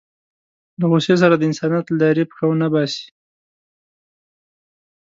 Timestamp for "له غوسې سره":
0.79-1.35